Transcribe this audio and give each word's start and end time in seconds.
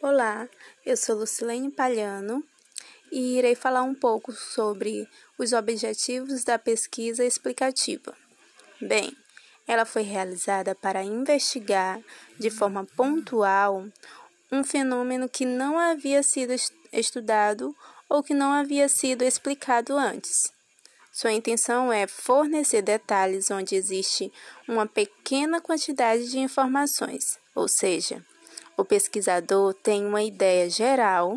Olá, 0.00 0.48
eu 0.86 0.96
sou 0.96 1.16
Lucilene 1.16 1.72
Palhano 1.72 2.44
e 3.10 3.36
irei 3.36 3.56
falar 3.56 3.82
um 3.82 3.96
pouco 3.96 4.30
sobre 4.30 5.08
os 5.36 5.52
objetivos 5.52 6.44
da 6.44 6.56
pesquisa 6.56 7.24
explicativa. 7.24 8.16
Bem, 8.80 9.12
ela 9.66 9.84
foi 9.84 10.02
realizada 10.02 10.72
para 10.72 11.02
investigar 11.02 12.00
de 12.38 12.48
forma 12.48 12.86
pontual 12.96 13.88
um 14.52 14.62
fenômeno 14.62 15.28
que 15.28 15.44
não 15.44 15.76
havia 15.76 16.22
sido 16.22 16.54
estudado 16.92 17.74
ou 18.08 18.22
que 18.22 18.32
não 18.32 18.52
havia 18.52 18.88
sido 18.88 19.24
explicado 19.24 19.96
antes. 19.96 20.52
Sua 21.12 21.32
intenção 21.32 21.92
é 21.92 22.06
fornecer 22.06 22.82
detalhes 22.82 23.50
onde 23.50 23.74
existe 23.74 24.32
uma 24.68 24.86
pequena 24.86 25.60
quantidade 25.60 26.30
de 26.30 26.38
informações, 26.38 27.36
ou 27.52 27.66
seja, 27.66 28.24
o 28.78 28.84
pesquisador 28.84 29.74
tem 29.74 30.06
uma 30.06 30.22
ideia 30.22 30.70
geral 30.70 31.36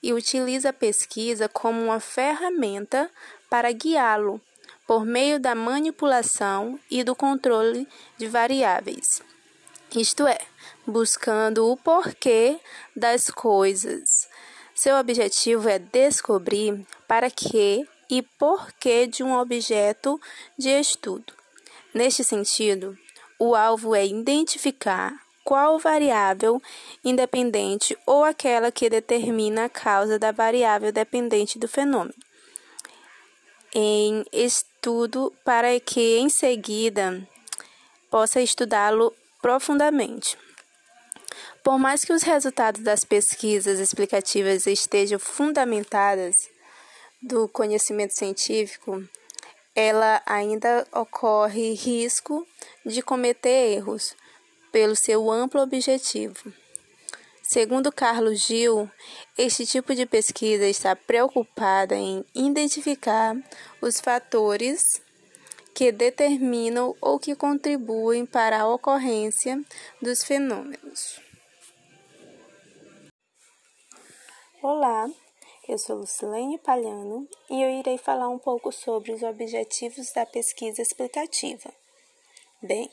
e 0.00 0.12
utiliza 0.12 0.68
a 0.68 0.72
pesquisa 0.72 1.48
como 1.48 1.82
uma 1.82 1.98
ferramenta 1.98 3.10
para 3.50 3.72
guiá-lo 3.72 4.40
por 4.86 5.04
meio 5.04 5.40
da 5.40 5.52
manipulação 5.52 6.78
e 6.88 7.02
do 7.02 7.16
controle 7.16 7.88
de 8.16 8.28
variáveis. 8.28 9.20
Isto 9.96 10.28
é, 10.28 10.38
buscando 10.86 11.68
o 11.68 11.76
porquê 11.76 12.60
das 12.94 13.30
coisas. 13.30 14.28
Seu 14.72 14.96
objetivo 14.96 15.68
é 15.68 15.80
descobrir 15.80 16.86
para 17.08 17.28
que 17.28 17.84
e 18.08 18.22
porquê 18.22 19.08
de 19.08 19.24
um 19.24 19.36
objeto 19.36 20.20
de 20.56 20.68
estudo. 20.68 21.32
Neste 21.92 22.22
sentido, 22.22 22.96
o 23.40 23.56
alvo 23.56 23.92
é 23.92 24.06
identificar 24.06 25.25
qual 25.46 25.78
variável 25.78 26.60
independente 27.04 27.96
ou 28.04 28.24
aquela 28.24 28.72
que 28.72 28.90
determina 28.90 29.66
a 29.66 29.68
causa 29.68 30.18
da 30.18 30.32
variável 30.32 30.90
dependente 30.90 31.56
do 31.56 31.68
fenômeno. 31.68 32.18
Em 33.72 34.24
estudo 34.32 35.32
para 35.44 35.78
que 35.78 36.18
em 36.18 36.28
seguida 36.28 37.24
possa 38.10 38.40
estudá-lo 38.40 39.14
profundamente. 39.40 40.36
Por 41.62 41.78
mais 41.78 42.04
que 42.04 42.12
os 42.12 42.24
resultados 42.24 42.82
das 42.82 43.04
pesquisas 43.04 43.78
explicativas 43.78 44.66
estejam 44.66 45.20
fundamentadas 45.20 46.34
do 47.22 47.48
conhecimento 47.48 48.14
científico, 48.14 49.00
ela 49.76 50.20
ainda 50.26 50.84
ocorre 50.92 51.74
risco 51.74 52.44
de 52.84 53.00
cometer 53.00 53.76
erros 53.76 54.16
pelo 54.76 54.94
seu 54.94 55.30
amplo 55.30 55.62
objetivo. 55.62 56.52
Segundo 57.42 57.90
Carlos 57.90 58.40
Gil, 58.40 58.90
este 59.38 59.64
tipo 59.64 59.94
de 59.94 60.04
pesquisa 60.04 60.66
está 60.66 60.94
preocupada 60.94 61.94
em 61.94 62.22
identificar 62.34 63.34
os 63.80 63.98
fatores 64.00 65.00
que 65.74 65.90
determinam 65.90 66.94
ou 67.00 67.18
que 67.18 67.34
contribuem 67.34 68.26
para 68.26 68.60
a 68.60 68.68
ocorrência 68.68 69.58
dos 70.02 70.22
fenômenos. 70.22 71.22
Olá, 74.62 75.08
eu 75.66 75.78
sou 75.78 75.96
Lucilene 75.96 76.58
Palhano 76.58 77.26
e 77.48 77.62
eu 77.62 77.70
irei 77.80 77.96
falar 77.96 78.28
um 78.28 78.38
pouco 78.38 78.70
sobre 78.70 79.10
os 79.12 79.22
objetivos 79.22 80.12
da 80.12 80.26
pesquisa 80.26 80.82
explicativa. 80.82 81.72
Bem, 82.60 82.90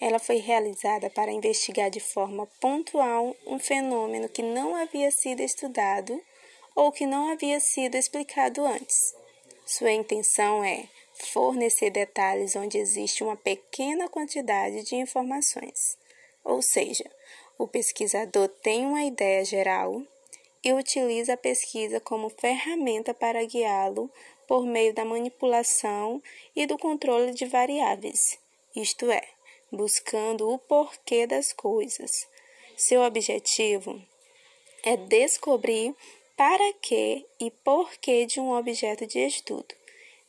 ela 0.00 0.18
foi 0.18 0.36
realizada 0.36 1.10
para 1.10 1.30
investigar 1.30 1.90
de 1.90 2.00
forma 2.00 2.46
pontual 2.58 3.36
um 3.46 3.58
fenômeno 3.58 4.28
que 4.28 4.42
não 4.42 4.74
havia 4.74 5.10
sido 5.10 5.40
estudado 5.40 6.20
ou 6.74 6.90
que 6.90 7.04
não 7.04 7.30
havia 7.30 7.60
sido 7.60 7.96
explicado 7.96 8.64
antes. 8.64 9.14
Sua 9.66 9.92
intenção 9.92 10.64
é 10.64 10.88
fornecer 11.12 11.90
detalhes 11.90 12.56
onde 12.56 12.78
existe 12.78 13.22
uma 13.22 13.36
pequena 13.36 14.08
quantidade 14.08 14.82
de 14.84 14.96
informações. 14.96 15.98
Ou 16.42 16.62
seja, 16.62 17.04
o 17.58 17.68
pesquisador 17.68 18.48
tem 18.48 18.86
uma 18.86 19.04
ideia 19.04 19.44
geral 19.44 20.02
e 20.64 20.72
utiliza 20.72 21.34
a 21.34 21.36
pesquisa 21.36 22.00
como 22.00 22.30
ferramenta 22.30 23.12
para 23.12 23.44
guiá-lo 23.44 24.10
por 24.48 24.64
meio 24.64 24.94
da 24.94 25.04
manipulação 25.04 26.22
e 26.56 26.66
do 26.66 26.78
controle 26.78 27.32
de 27.32 27.44
variáveis, 27.44 28.38
isto 28.74 29.10
é, 29.10 29.22
buscando 29.70 30.50
o 30.50 30.58
porquê 30.58 31.26
das 31.26 31.52
coisas. 31.52 32.26
Seu 32.76 33.02
objetivo 33.02 34.00
é 34.82 34.96
descobrir 34.96 35.94
para 36.36 36.72
que 36.74 37.26
e 37.38 37.50
porquê 37.50 38.24
de 38.24 38.40
um 38.40 38.52
objeto 38.52 39.06
de 39.06 39.18
estudo. 39.18 39.74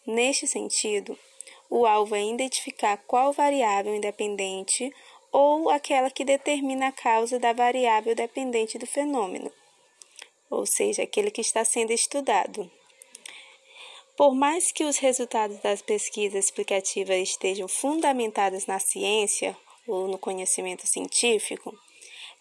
Neste 0.06 0.46
sentido, 0.46 1.18
o 1.70 1.86
alvo 1.86 2.16
é 2.16 2.24
identificar 2.24 2.98
qual 3.08 3.32
variável 3.32 3.96
independente 3.96 4.94
ou 5.32 5.70
aquela 5.70 6.12
que 6.12 6.26
determina 6.26 6.90
a 6.90 6.92
causa 6.92 7.40
da 7.40 7.54
variável 7.54 8.14
dependente 8.14 8.78
do 8.78 8.86
fenômeno, 8.86 9.52
ou 10.50 10.66
seja, 10.66 11.04
aquele 11.04 11.32
que 11.32 11.40
está 11.40 11.64
sendo 11.64 11.94
estudado. 11.94 12.70
Por 14.22 14.36
mais 14.36 14.72
que 14.72 14.84
os 14.84 15.00
resultados 15.00 15.58
das 15.62 15.82
pesquisas 15.82 16.46
explicativas 16.46 17.18
estejam 17.18 17.68
fundamentados 17.68 18.68
na 18.68 18.78
ciência 18.78 19.58
ou 19.88 20.08
no 20.08 20.20
conhecimento 20.20 20.86
científico, 20.86 21.76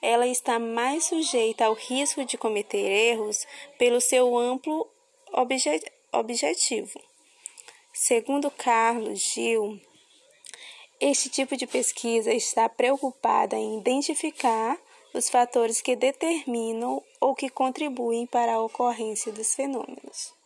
ela 0.02 0.26
está 0.26 0.58
mais 0.58 1.04
sujeita 1.04 1.64
ao 1.64 1.72
risco 1.72 2.22
de 2.22 2.36
cometer 2.36 2.76
erros 2.76 3.46
pelo 3.78 3.98
seu 3.98 4.36
amplo 4.36 4.86
obje 5.32 5.80
objetivo. 6.12 7.00
Segundo 7.94 8.50
Carlos 8.50 9.18
Gil, 9.18 9.80
este 11.00 11.30
tipo 11.30 11.56
de 11.56 11.66
pesquisa 11.66 12.30
está 12.30 12.68
preocupada 12.68 13.56
em 13.56 13.78
identificar 13.78 14.78
os 15.14 15.30
fatores 15.30 15.80
que 15.80 15.96
determinam 15.96 17.02
ou 17.18 17.34
que 17.34 17.48
contribuem 17.48 18.26
para 18.26 18.56
a 18.56 18.62
ocorrência 18.62 19.32
dos 19.32 19.54
fenômenos. 19.54 20.38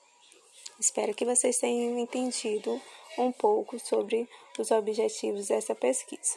Espero 0.79 1.15
que 1.15 1.25
vocês 1.25 1.59
tenham 1.59 1.99
entendido 1.99 2.81
um 3.17 3.31
pouco 3.31 3.79
sobre 3.79 4.29
os 4.59 4.71
objetivos 4.73 5.47
dessa 5.47 5.75
pesquisa. 5.75 6.37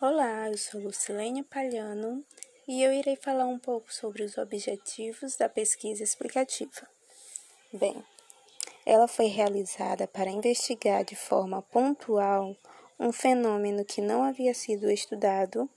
Olá, 0.00 0.48
eu 0.48 0.58
sou 0.58 0.80
Lucilene 0.80 1.42
Palhano 1.42 2.24
e 2.68 2.82
eu 2.82 2.92
irei 2.92 3.16
falar 3.16 3.46
um 3.46 3.58
pouco 3.58 3.92
sobre 3.92 4.22
os 4.22 4.36
objetivos 4.36 5.36
da 5.36 5.48
pesquisa 5.48 6.02
explicativa. 6.02 6.88
Bem, 7.72 8.04
ela 8.84 9.08
foi 9.08 9.26
realizada 9.26 10.06
para 10.06 10.30
investigar 10.30 11.04
de 11.04 11.16
forma 11.16 11.62
pontual 11.62 12.56
um 13.00 13.10
fenômeno 13.10 13.82
que 13.82 14.02
não 14.02 14.22
havia 14.22 14.52
sido 14.52 14.90
estudado 14.90 15.68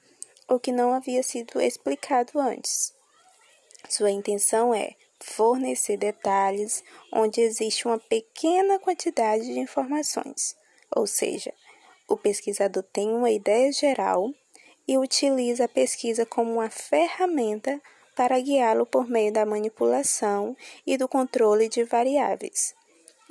ou 0.45 0.59
que 0.59 0.73
não 0.73 0.93
havia 0.93 1.23
sido 1.23 1.61
explicado 1.61 2.37
antes. 2.37 2.93
Sua 3.89 4.11
intenção 4.11 4.75
é 4.75 4.93
fornecer 5.21 5.95
detalhes 5.95 6.83
onde 7.13 7.39
existe 7.39 7.87
uma 7.87 7.97
pequena 7.97 8.77
quantidade 8.77 9.45
de 9.45 9.57
informações, 9.57 10.57
ou 10.93 11.07
seja, 11.07 11.53
o 12.09 12.17
pesquisador 12.17 12.83
tem 12.83 13.09
uma 13.09 13.31
ideia 13.31 13.71
geral 13.71 14.29
e 14.85 14.97
utiliza 14.97 15.63
a 15.63 15.69
pesquisa 15.69 16.25
como 16.25 16.55
uma 16.55 16.69
ferramenta 16.69 17.81
para 18.13 18.39
guiá-lo 18.39 18.85
por 18.85 19.07
meio 19.07 19.31
da 19.31 19.45
manipulação 19.45 20.57
e 20.85 20.97
do 20.97 21.07
controle 21.07 21.69
de 21.69 21.85
variáveis, 21.85 22.75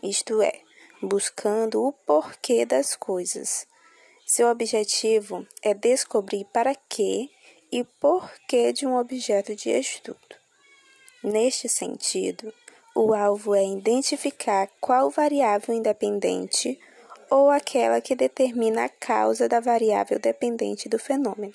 isto 0.02 0.40
é, 0.40 0.60
buscando 1.02 1.84
o 1.84 1.92
porquê 1.92 2.64
das 2.64 2.96
coisas. 2.96 3.70
Seu 4.34 4.48
objetivo 4.48 5.46
é 5.60 5.74
descobrir 5.74 6.46
para 6.54 6.74
que 6.74 7.30
e 7.70 7.84
porquê 8.00 8.72
de 8.72 8.86
um 8.86 8.96
objeto 8.96 9.54
de 9.54 9.68
estudo. 9.68 10.36
Neste 11.22 11.68
sentido, 11.68 12.50
o 12.94 13.12
alvo 13.12 13.54
é 13.54 13.62
identificar 13.62 14.70
qual 14.80 15.10
variável 15.10 15.74
independente 15.74 16.80
ou 17.28 17.50
aquela 17.50 18.00
que 18.00 18.16
determina 18.16 18.84
a 18.84 18.88
causa 18.88 19.46
da 19.50 19.60
variável 19.60 20.18
dependente 20.18 20.88
do 20.88 20.98
fenômeno, 20.98 21.52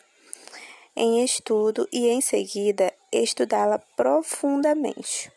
em 0.95 1.25
estudo 1.25 1.89
e, 1.91 2.07
em 2.07 2.21
seguida, 2.21 2.93
estudá-la 3.11 3.79
profundamente. 3.95 5.31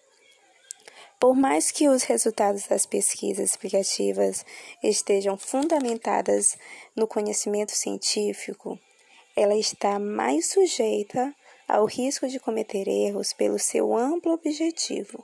Por 1.20 1.36
mais 1.36 1.70
que 1.70 1.86
os 1.86 2.02
resultados 2.04 2.66
das 2.66 2.86
pesquisas 2.86 3.50
explicativas 3.50 4.42
estejam 4.82 5.36
fundamentadas 5.36 6.56
no 6.96 7.06
conhecimento 7.06 7.72
científico, 7.72 8.78
ela 9.36 9.54
está 9.54 9.98
mais 9.98 10.50
sujeita 10.50 11.34
ao 11.68 11.84
risco 11.84 12.26
de 12.26 12.40
cometer 12.40 12.88
erros 12.88 13.34
pelo 13.34 13.58
seu 13.58 13.94
amplo 13.94 14.32
objetivo. 14.32 15.22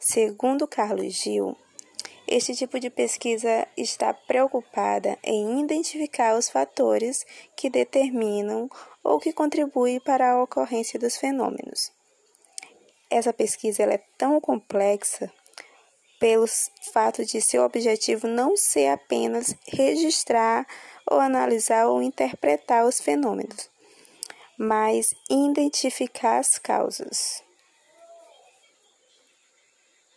Segundo 0.00 0.66
Carlos 0.66 1.12
Gil, 1.12 1.54
Este 2.28 2.56
tipo 2.56 2.80
de 2.80 2.90
pesquisa 2.90 3.68
está 3.76 4.12
preocupada 4.12 5.16
em 5.22 5.60
identificar 5.60 6.36
os 6.36 6.48
fatores 6.48 7.24
que 7.54 7.70
determinam 7.70 8.68
ou 9.04 9.20
que 9.20 9.32
contribuem 9.32 10.00
para 10.00 10.32
a 10.32 10.42
ocorrência 10.42 10.98
dos 10.98 11.16
fenômenos. 11.16 11.92
Essa 13.16 13.32
pesquisa 13.32 13.82
é 13.84 13.96
tão 14.18 14.38
complexa 14.38 15.32
pelo 16.20 16.44
fato 16.92 17.24
de 17.24 17.40
seu 17.40 17.64
objetivo 17.64 18.28
não 18.28 18.58
ser 18.58 18.88
apenas 18.88 19.56
registrar 19.66 20.66
ou 21.10 21.18
analisar 21.18 21.86
ou 21.86 22.02
interpretar 22.02 22.84
os 22.84 23.00
fenômenos, 23.00 23.70
mas 24.58 25.14
identificar 25.30 26.40
as 26.40 26.58
causas. 26.58 27.42